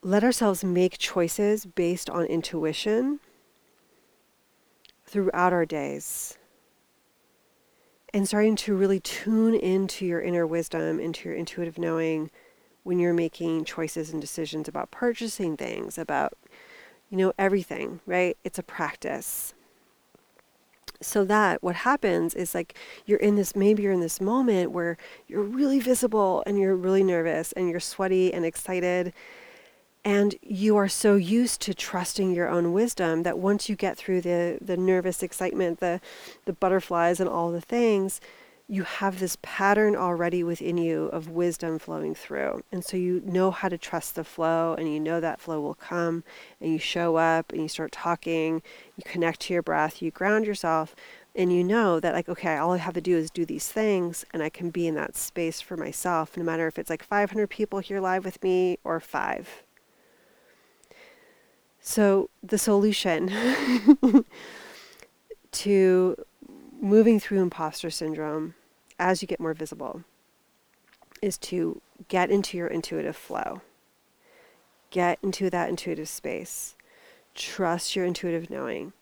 let 0.02 0.24
ourselves 0.24 0.64
make 0.64 0.98
choices 0.98 1.66
based 1.66 2.08
on 2.08 2.24
intuition 2.24 3.20
throughout 5.04 5.52
our 5.52 5.66
days. 5.66 6.38
And 8.12 8.26
starting 8.26 8.56
to 8.56 8.74
really 8.74 9.00
tune 9.00 9.54
into 9.54 10.04
your 10.06 10.20
inner 10.20 10.46
wisdom, 10.46 10.98
into 10.98 11.28
your 11.28 11.36
intuitive 11.36 11.78
knowing 11.78 12.30
when 12.82 12.98
you're 12.98 13.14
making 13.14 13.64
choices 13.64 14.10
and 14.10 14.20
decisions 14.20 14.68
about 14.68 14.90
purchasing 14.90 15.56
things, 15.56 15.98
about, 15.98 16.32
you 17.10 17.18
know, 17.18 17.32
everything, 17.38 18.00
right? 18.06 18.36
It's 18.42 18.58
a 18.58 18.64
practice 18.64 19.54
so 21.02 21.24
that 21.24 21.62
what 21.62 21.76
happens 21.76 22.34
is 22.34 22.54
like 22.54 22.74
you're 23.06 23.18
in 23.18 23.34
this 23.34 23.56
maybe 23.56 23.82
you're 23.82 23.92
in 23.92 24.00
this 24.00 24.20
moment 24.20 24.70
where 24.70 24.98
you're 25.28 25.42
really 25.42 25.80
visible 25.80 26.42
and 26.46 26.58
you're 26.58 26.76
really 26.76 27.02
nervous 27.02 27.52
and 27.52 27.70
you're 27.70 27.80
sweaty 27.80 28.32
and 28.32 28.44
excited 28.44 29.12
and 30.04 30.34
you 30.42 30.76
are 30.76 30.88
so 30.88 31.16
used 31.16 31.60
to 31.60 31.74
trusting 31.74 32.34
your 32.34 32.48
own 32.48 32.72
wisdom 32.72 33.22
that 33.22 33.38
once 33.38 33.68
you 33.68 33.76
get 33.76 33.96
through 33.96 34.20
the 34.20 34.58
the 34.60 34.76
nervous 34.76 35.22
excitement 35.22 35.80
the 35.80 36.00
the 36.46 36.52
butterflies 36.52 37.20
and 37.20 37.28
all 37.28 37.50
the 37.50 37.60
things 37.60 38.20
you 38.70 38.84
have 38.84 39.18
this 39.18 39.36
pattern 39.42 39.96
already 39.96 40.44
within 40.44 40.78
you 40.78 41.06
of 41.06 41.28
wisdom 41.28 41.76
flowing 41.76 42.14
through. 42.14 42.62
And 42.70 42.84
so 42.84 42.96
you 42.96 43.20
know 43.24 43.50
how 43.50 43.68
to 43.68 43.76
trust 43.76 44.14
the 44.14 44.22
flow 44.22 44.76
and 44.78 44.88
you 44.88 45.00
know 45.00 45.18
that 45.18 45.40
flow 45.40 45.60
will 45.60 45.74
come 45.74 46.22
and 46.60 46.72
you 46.72 46.78
show 46.78 47.16
up 47.16 47.50
and 47.50 47.60
you 47.60 47.66
start 47.66 47.90
talking, 47.90 48.62
you 48.96 49.02
connect 49.04 49.40
to 49.40 49.54
your 49.54 49.62
breath, 49.64 50.00
you 50.00 50.12
ground 50.12 50.46
yourself 50.46 50.94
and 51.34 51.52
you 51.52 51.64
know 51.64 51.98
that 51.98 52.14
like 52.14 52.28
okay, 52.28 52.58
all 52.58 52.70
I 52.70 52.76
have 52.76 52.94
to 52.94 53.00
do 53.00 53.16
is 53.16 53.28
do 53.28 53.44
these 53.44 53.68
things 53.68 54.24
and 54.32 54.40
I 54.40 54.48
can 54.48 54.70
be 54.70 54.86
in 54.86 54.94
that 54.94 55.16
space 55.16 55.60
for 55.60 55.76
myself 55.76 56.36
no 56.36 56.44
matter 56.44 56.68
if 56.68 56.78
it's 56.78 56.90
like 56.90 57.02
500 57.02 57.48
people 57.50 57.80
here 57.80 58.00
live 58.00 58.24
with 58.24 58.40
me 58.40 58.78
or 58.84 59.00
5. 59.00 59.64
So 61.80 62.28
the 62.42 62.58
solution 62.58 63.32
to 65.52 66.24
moving 66.80 67.20
through 67.20 67.40
imposter 67.40 67.90
syndrome 67.90 68.54
as 68.98 69.22
you 69.22 69.28
get 69.28 69.40
more 69.40 69.54
visible 69.54 70.04
is 71.22 71.38
to 71.38 71.80
get 72.08 72.30
into 72.30 72.56
your 72.56 72.66
intuitive 72.66 73.16
flow. 73.16 73.60
Get 74.90 75.18
into 75.22 75.50
that 75.50 75.68
intuitive 75.68 76.08
space. 76.08 76.74
Trust 77.34 77.94
your 77.94 78.04
intuitive 78.04 78.50
knowing. 78.50 78.92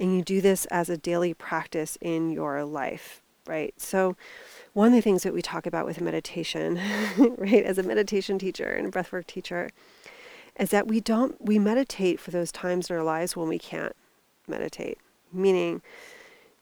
And 0.00 0.14
you 0.14 0.22
do 0.22 0.40
this 0.40 0.66
as 0.66 0.88
a 0.88 0.96
daily 0.96 1.34
practice 1.34 1.98
in 2.00 2.30
your 2.30 2.64
life, 2.64 3.22
right? 3.46 3.74
So, 3.78 4.16
one 4.72 4.88
of 4.88 4.94
the 4.94 5.00
things 5.00 5.24
that 5.24 5.34
we 5.34 5.42
talk 5.42 5.66
about 5.66 5.86
with 5.86 6.00
meditation, 6.00 6.80
right, 7.18 7.64
as 7.64 7.78
a 7.78 7.82
meditation 7.82 8.38
teacher 8.38 8.70
and 8.70 8.86
a 8.86 8.90
breathwork 8.90 9.26
teacher, 9.26 9.70
is 10.58 10.70
that 10.70 10.88
we 10.88 11.00
don't, 11.00 11.40
we 11.40 11.58
meditate 11.58 12.18
for 12.18 12.30
those 12.30 12.50
times 12.50 12.90
in 12.90 12.96
our 12.96 13.02
lives 13.02 13.36
when 13.36 13.48
we 13.48 13.58
can't 13.58 13.94
meditate. 14.46 14.98
Meaning, 15.32 15.82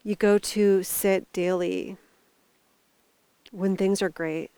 you 0.03 0.15
go 0.15 0.37
to 0.37 0.83
sit 0.83 1.31
daily 1.33 1.97
when 3.51 3.75
things 3.75 4.01
are 4.01 4.09
great 4.09 4.51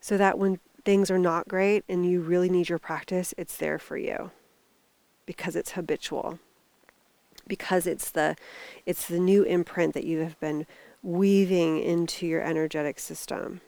so 0.00 0.16
that 0.16 0.38
when 0.38 0.58
things 0.84 1.10
are 1.10 1.18
not 1.18 1.48
great 1.48 1.84
and 1.88 2.04
you 2.04 2.20
really 2.20 2.48
need 2.48 2.68
your 2.68 2.78
practice, 2.78 3.32
it's 3.38 3.56
there 3.56 3.78
for 3.78 3.96
you 3.96 4.30
because 5.26 5.56
it's 5.56 5.72
habitual. 5.72 6.38
Because 7.46 7.86
it's 7.86 8.10
the 8.10 8.36
it's 8.86 9.06
the 9.06 9.18
new 9.18 9.42
imprint 9.42 9.94
that 9.94 10.04
you 10.04 10.20
have 10.20 10.38
been 10.38 10.66
weaving 11.02 11.82
into 11.82 12.26
your 12.26 12.40
energetic 12.40 12.98
system. 13.00 13.60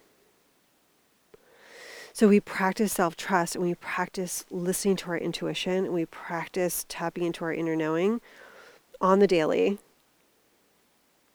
So 2.15 2.29
we 2.29 2.39
practice 2.39 2.93
self-trust 2.93 3.55
and 3.55 3.63
we 3.65 3.75
practice 3.75 4.45
listening 4.49 4.95
to 4.95 5.09
our 5.09 5.17
intuition 5.17 5.83
and 5.83 5.93
we 5.93 6.05
practice 6.05 6.85
tapping 6.87 7.25
into 7.25 7.43
our 7.43 7.53
inner 7.53 7.75
knowing 7.75 8.21
on 9.01 9.19
the 9.19 9.27
daily 9.27 9.79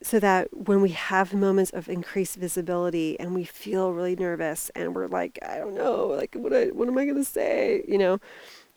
so 0.03 0.19
that 0.21 0.49
when 0.57 0.81
we 0.81 0.89
have 0.89 1.35
moments 1.35 1.71
of 1.71 1.91
increased 1.91 2.37
visibility 2.37 3.21
and 3.21 3.35
we 3.35 3.45
feel 3.45 3.93
really 3.93 4.17
nervous 4.17 4.71
and 4.75 4.95
we're 4.95 5.07
like, 5.07 5.39
I 5.47 5.59
don't 5.59 5.75
know, 5.75 6.07
like 6.07 6.35
what 6.35 6.55
I, 6.55 6.69
what 6.69 6.89
am 6.89 6.97
I 6.97 7.05
going 7.05 7.17
to 7.17 7.25
say? 7.25 7.85
You 7.87 7.99
know, 7.99 8.21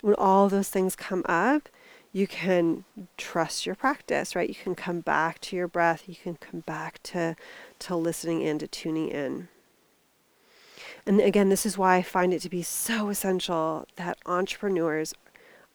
when 0.01 0.15
all 0.15 0.49
those 0.49 0.67
things 0.67 0.97
come 0.97 1.23
up, 1.29 1.69
you 2.11 2.27
can 2.27 2.83
trust 3.15 3.65
your 3.65 3.75
practice, 3.75 4.35
right? 4.35 4.49
You 4.49 4.55
can 4.55 4.75
come 4.75 4.99
back 4.99 5.39
to 5.39 5.55
your 5.55 5.69
breath. 5.69 6.03
You 6.07 6.17
can 6.21 6.35
come 6.35 6.59
back 6.59 7.01
to 7.03 7.37
to 7.79 7.95
listening 7.95 8.41
in, 8.41 8.59
to 8.59 8.67
tuning 8.67 9.07
in. 9.07 9.47
And 11.05 11.19
again, 11.19 11.49
this 11.49 11.65
is 11.65 11.77
why 11.77 11.97
I 11.97 12.01
find 12.01 12.33
it 12.33 12.41
to 12.43 12.49
be 12.49 12.61
so 12.61 13.09
essential 13.09 13.85
that 13.97 14.17
entrepreneurs 14.25 15.13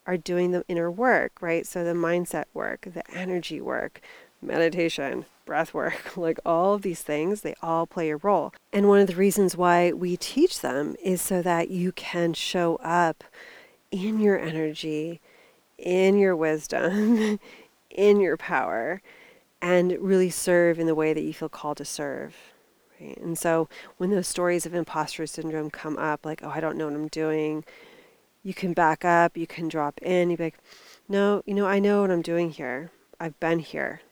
are 0.06 0.16
doing 0.16 0.52
the 0.52 0.64
inner 0.68 0.90
work, 0.90 1.42
right? 1.42 1.66
So 1.66 1.85
the 1.85 1.92
mindset 1.92 2.44
work, 2.54 2.88
the 2.94 3.08
energy 3.14 3.61
work, 3.61 4.00
meditation, 4.40 5.26
breath 5.44 5.75
work, 5.75 6.16
like 6.16 6.38
all 6.47 6.75
of 6.75 6.82
these 6.82 7.02
things, 7.02 7.42
they 7.42 7.54
all 7.62 7.87
play 7.87 8.11
a 8.11 8.16
role. 8.16 8.54
And 8.73 8.88
one 8.88 9.00
of 9.00 9.06
the 9.06 9.16
reasons 9.16 9.56
why 9.56 9.92
we 9.92 10.16
teach 10.16 10.61
them 10.61 10.97
is 11.02 11.20
so 11.20 11.42
that 11.42 11.70
you 11.70 11.92
can 11.92 12.32
show 12.32 12.76
up 12.76 13.23
in 13.90 14.20
your 14.20 14.38
energy, 14.38 15.20
in 15.76 16.16
your 16.18 16.35
wisdom, 16.35 17.38
in 17.90 18.20
your 18.20 18.37
power, 18.38 19.02
and 19.61 19.92
really 20.00 20.30
serve 20.30 20.78
in 20.78 20.87
the 20.87 20.94
way 20.94 21.12
that 21.12 21.23
you 21.23 21.35
feel 21.35 21.49
called 21.49 21.78
to 21.78 21.85
serve. 21.85 22.35
Right? 23.00 23.17
And 23.19 23.38
so 23.38 23.69
when 23.97 24.11
those 24.11 24.26
stories 24.26 24.67
of 24.67 24.75
imposter 24.75 25.26
syndrome 25.26 25.71
come 25.71 25.97
up, 25.99 26.25
like, 26.25 26.43
oh, 26.43 26.50
I 26.50 26.61
don't 26.61 26.76
know 26.76 26.87
what 26.87 26.95
I'm 26.95 27.09
doing, 27.09 27.64
you 28.43 28.55
can 28.55 28.73
back 28.73 29.05
up, 29.05 29.37
you 29.37 29.47
can 29.47 29.69
drop 29.69 30.00
in, 30.02 30.31
you 30.31 30.37
be 30.37 30.45
like, 30.45 30.59
no, 31.09 31.43
you 31.47 31.55
know, 31.55 31.67
I 31.67 31.78
know 31.78 32.02
what 32.02 32.11
I'm 32.11 32.23
doing 32.23 32.50
here. 32.50 32.90
I've 33.21 33.38
been 33.40 33.59
here. 33.59 34.02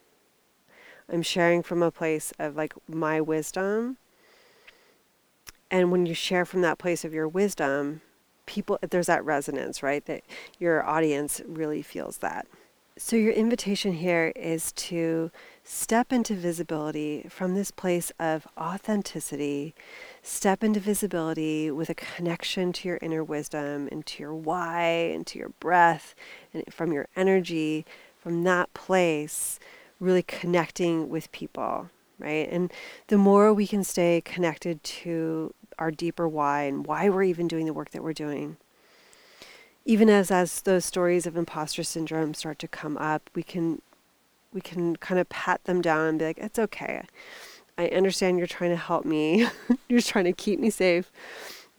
I'm 1.09 1.23
sharing 1.23 1.62
from 1.62 1.83
a 1.83 1.90
place 1.90 2.33
of 2.38 2.57
like 2.57 2.75
my 2.88 3.21
wisdom. 3.21 3.99
And 5.71 5.90
when 5.90 6.07
you 6.07 6.14
share 6.14 6.45
from 6.45 6.62
that 6.62 6.78
place 6.78 7.05
of 7.05 7.12
your 7.12 7.28
wisdom, 7.28 8.00
people, 8.47 8.78
there's 8.88 9.07
that 9.07 9.25
resonance, 9.25 9.83
right? 9.83 10.05
That 10.07 10.23
your 10.59 10.85
audience 10.85 11.40
really 11.47 11.83
feels 11.83 12.19
that. 12.19 12.47
So, 12.99 13.14
your 13.16 13.33
invitation 13.33 13.93
here 13.93 14.33
is 14.35 14.73
to 14.73 15.31
step 15.68 16.12
into 16.12 16.32
visibility 16.35 17.26
from 17.28 17.54
this 17.54 17.73
place 17.73 18.12
of 18.20 18.46
authenticity, 18.56 19.75
step 20.23 20.62
into 20.62 20.78
visibility 20.78 21.73
with 21.73 21.90
a 21.90 21.94
connection 21.94 22.73
to 22.73 22.87
your 22.87 22.99
inner 23.02 23.25
wisdom 23.25 23.88
and 23.90 24.06
to 24.06 24.23
your 24.23 24.35
why 24.35 24.85
and 25.12 25.26
to 25.26 25.40
your 25.40 25.49
breath 25.58 26.14
and 26.54 26.62
from 26.73 26.92
your 26.92 27.08
energy. 27.16 27.85
From 28.23 28.44
that 28.44 28.73
place, 28.75 29.58
really 29.99 30.23
connecting 30.23 31.08
with 31.08 31.30
people, 31.32 31.90
right? 32.18 32.49
And 32.50 32.73
the 33.08 33.18
more 33.18 33.52
we 33.52 33.66
can 33.66 33.82
stay 33.82 34.23
connected 34.25 34.82
to 34.85 35.52
our 35.78 35.90
deeper 35.90 36.28
why 36.28 36.62
and 36.62 36.87
why 36.87 37.08
we're 37.08 37.25
even 37.25 37.49
doing 37.49 37.66
the 37.66 37.73
work 37.73 37.90
that 37.90 38.02
we're 38.02 38.12
doing, 38.12 38.56
even 39.85 40.08
as 40.11 40.30
as 40.30 40.61
those 40.62 40.85
stories 40.85 41.26
of 41.26 41.37
imposter 41.37 41.82
syndrome 41.85 42.35
start 42.35 42.58
to 42.61 42.68
come 42.68 42.96
up, 42.96 43.30
we 43.35 43.42
can 43.42 43.80
we 44.56 44.62
can 44.62 44.96
kind 44.96 45.20
of 45.20 45.28
pat 45.28 45.62
them 45.64 45.82
down 45.82 46.06
and 46.08 46.18
be 46.18 46.25
like, 46.25 46.38
"It's 46.38 46.58
okay. 46.58 47.04
I 47.76 47.88
understand 47.88 48.38
you're 48.38 48.46
trying 48.46 48.70
to 48.70 48.76
help 48.76 49.04
me. 49.04 49.46
you're 49.88 50.00
trying 50.00 50.25
to 50.25 50.32
keep 50.32 50.58
me 50.58 50.70
safe." 50.70 51.12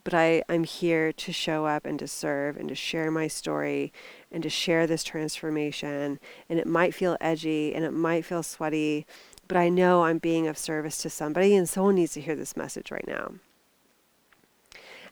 But 0.04 0.14
I, 0.14 0.44
I'm 0.48 0.64
here 0.64 1.12
to 1.12 1.34
show 1.34 1.66
up 1.66 1.86
and 1.86 2.00
to 2.00 2.08
serve 2.08 2.56
and 2.56 2.70
to 2.70 2.76
share 2.76 3.12
my 3.12 3.28
story 3.28 3.92
and 4.32 4.42
to 4.44 4.50
share 4.50 4.88
this 4.88 5.04
transformation. 5.04 6.20
And 6.48 6.60
it 6.60 6.68
might 6.68 6.94
feel 6.94 7.18
edgy 7.20 7.76
and 7.76 7.84
it 7.84 7.92
might 7.92 8.24
feel 8.24 8.42
sweaty, 8.44 9.06
but 9.50 9.58
I 9.58 9.68
know 9.68 10.06
I'm 10.06 10.20
being 10.20 10.48
of 10.48 10.58
service 10.58 11.00
to 11.00 11.10
somebody 11.10 11.56
and 11.56 11.68
someone 11.68 11.96
needs 11.96 12.14
to 12.14 12.22
hear 12.22 12.36
this 12.36 12.56
message 12.56 12.90
right 12.90 13.08
now. 13.08 13.34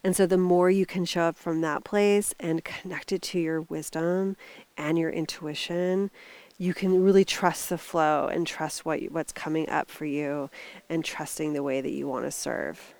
And 0.05 0.15
so 0.15 0.27
the 0.27 0.37
more 0.37 0.69
you 0.69 0.85
can 0.85 1.03
show 1.03 1.23
up 1.23 1.35
from 1.35 1.61
that 1.61 1.83
place 1.83 2.35
and 2.39 2.63
connect 2.63 3.11
it 3.11 3.23
to 3.23 3.39
your 3.39 3.61
wisdom 3.61 4.37
and 4.77 4.99
your 4.99 5.09
intuition, 5.09 6.11
you 6.57 6.73
can 6.73 7.03
really 7.03 7.25
trust 7.25 7.69
the 7.69 7.77
flow 7.77 8.27
and 8.27 8.47
trust 8.47 8.85
what 8.85 9.01
what's 9.11 9.33
coming 9.33 9.69
up 9.69 9.89
for 9.89 10.05
you 10.05 10.49
and 10.89 11.03
trusting 11.03 11.53
the 11.53 11.63
way 11.63 11.81
that 11.81 11.91
you 11.91 12.07
want 12.07 12.25
to 12.25 12.31
serve. 12.31 12.93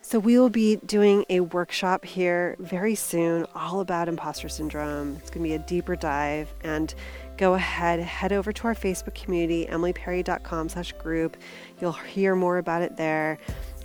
So, 0.00 0.18
we 0.18 0.38
will 0.38 0.48
be 0.48 0.76
doing 0.76 1.24
a 1.28 1.40
workshop 1.40 2.04
here 2.04 2.56
very 2.58 2.94
soon 2.94 3.46
all 3.54 3.80
about 3.80 4.08
imposter 4.08 4.48
syndrome. 4.48 5.16
It's 5.20 5.28
going 5.28 5.42
to 5.42 5.48
be 5.48 5.54
a 5.54 5.58
deeper 5.66 5.96
dive 5.96 6.52
and 6.64 6.94
go 7.36 7.54
ahead, 7.54 8.00
head 8.00 8.32
over 8.32 8.52
to 8.52 8.66
our 8.68 8.74
Facebook 8.74 9.14
community, 9.14 9.66
emilyperry.com 9.66 10.70
slash 10.70 10.92
group. 10.92 11.36
You'll 11.80 11.92
hear 11.92 12.34
more 12.34 12.58
about 12.58 12.82
it 12.82 12.96
there. 12.96 13.38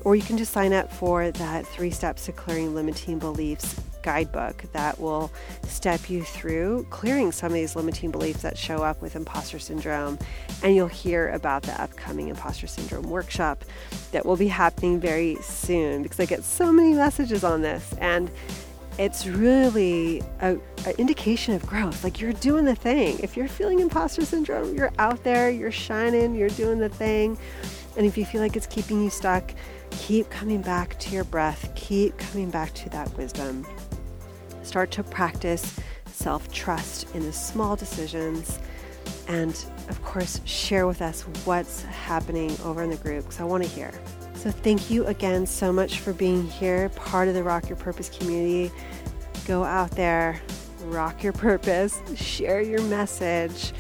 Or 0.06 0.16
you 0.16 0.22
can 0.22 0.38
just 0.38 0.54
sign 0.54 0.72
up 0.72 0.92
for 0.92 1.30
that 1.32 1.68
three 1.68 1.92
steps 1.92 2.26
to 2.26 2.32
clearing 2.32 2.74
limiting 2.74 3.20
beliefs 3.20 3.82
guidebook 4.04 4.64
that 4.74 5.00
will 5.00 5.32
step 5.68 6.10
you 6.10 6.24
through 6.24 6.86
clearing 6.90 7.32
some 7.32 7.48
of 7.48 7.54
these 7.54 7.76
limiting 7.76 8.12
beliefs 8.12 8.42
that 8.44 8.58
show 8.58 8.84
up 8.84 9.02
with 9.02 9.16
imposter 9.16 9.60
syndrome. 9.60 10.20
And 10.62 10.76
you'll 10.76 10.88
hear 10.88 11.30
about 11.30 11.64
the 11.64 11.82
upcoming 11.82 12.28
imposter 12.28 12.68
syndrome 12.68 13.10
workshop 13.10 13.66
that 14.12 14.26
will 14.26 14.38
be 14.38 14.48
happening 14.48 15.00
very 15.00 15.36
soon 15.42 16.04
because 16.04 16.20
I 16.20 16.26
get 16.26 16.44
so 16.44 16.72
many 16.72 16.94
messages 16.94 17.44
on 17.44 17.62
this. 17.62 17.94
And 18.00 18.30
it's 19.00 19.26
really 19.26 20.22
an 20.40 20.62
indication 21.00 21.56
of 21.56 21.66
growth. 21.66 22.04
Like 22.04 22.22
you're 22.22 22.34
doing 22.34 22.66
the 22.66 22.76
thing. 22.76 23.18
If 23.20 23.36
you're 23.36 23.48
feeling 23.48 23.80
imposter 23.80 24.24
syndrome, 24.24 24.76
you're 24.76 24.92
out 25.00 25.24
there, 25.24 25.50
you're 25.50 25.72
shining, 25.72 26.36
you're 26.36 26.50
doing 26.50 26.78
the 26.78 26.90
thing. 26.90 27.38
And 27.98 28.06
if 28.06 28.18
you 28.18 28.26
feel 28.26 28.42
like 28.42 28.56
it's 28.56 28.68
keeping 28.68 29.04
you 29.04 29.10
stuck, 29.10 29.54
keep 29.92 30.30
coming 30.30 30.62
back 30.62 30.98
to 31.00 31.10
your 31.12 31.24
breath, 31.24 31.72
keep 31.76 32.18
coming 32.18 32.50
back 32.50 32.74
to 32.74 32.90
that 32.90 33.16
wisdom. 33.18 33.66
Start 34.64 34.92
to 34.92 35.04
practice 35.04 35.80
self 36.06 36.52
trust 36.52 37.14
in 37.16 37.24
the 37.24 37.34
small 37.34 37.76
decisions. 37.76 38.60
And 39.28 39.54
of 39.90 40.02
course, 40.04 40.42
share 40.46 40.88
with 40.88 41.02
us 41.02 41.22
what's 41.46 41.84
happening 41.84 42.56
over 42.64 42.84
in 42.84 42.90
the 42.90 42.98
group 42.98 43.24
because 43.24 43.40
I 43.40 43.44
want 43.44 43.64
to 43.64 43.70
hear. 43.70 43.92
So, 44.36 44.52
thank 44.52 44.90
you 44.90 45.06
again 45.06 45.46
so 45.46 45.72
much 45.72 46.00
for 46.00 46.14
being 46.14 46.46
here, 46.46 46.90
part 46.90 47.28
of 47.28 47.34
the 47.34 47.44
Rock 47.44 47.70
Your 47.70 47.78
Purpose 47.78 48.10
community. 48.10 48.74
Go 49.46 49.64
out 49.64 49.92
there, 49.92 50.42
rock 50.86 51.24
your 51.24 51.34
purpose, 51.34 52.02
share 52.16 52.62
your 52.62 52.82
message, 52.84 53.74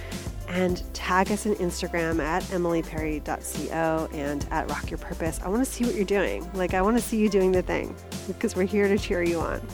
and 0.49 0.83
tag 0.93 1.31
us 1.31 1.45
on 1.45 1.55
Instagram 1.55 2.19
at 2.19 2.43
emilyperry.co 2.43 4.09
and 4.13 4.45
at 4.51 4.69
Rock 4.69 4.91
Your 4.91 4.97
Purpose. 4.97 5.39
I 5.43 5.49
want 5.49 5.65
to 5.65 5.71
see 5.71 5.85
what 5.85 5.95
you're 5.95 6.05
doing. 6.05 6.49
Like, 6.53 6.73
I 6.73 6.81
want 6.81 6.97
to 6.97 7.03
see 7.03 7.17
you 7.17 7.29
doing 7.29 7.51
the 7.51 7.61
thing 7.61 7.95
because 8.27 8.55
we're 8.55 8.65
here 8.65 8.87
to 8.87 8.97
cheer 8.97 9.23
you 9.23 9.39
on. 9.39 9.65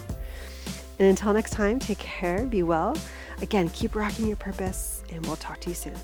And 1.00 1.08
until 1.08 1.34
next 1.34 1.52
time, 1.52 1.80
take 1.80 1.98
care, 1.98 2.46
be 2.46 2.62
well. 2.62 2.96
Again, 3.42 3.70
keep 3.70 3.96
rocking 3.96 4.28
your 4.28 4.36
purpose, 4.36 5.02
and 5.12 5.26
we'll 5.26 5.38
talk 5.38 5.62
to 5.62 5.70
you 5.70 5.76
soon. 5.76 5.96